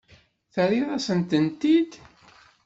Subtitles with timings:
[0.53, 1.91] Terriḍ-asent-tent-id?